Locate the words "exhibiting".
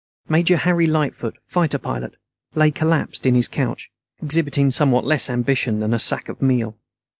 4.19-4.71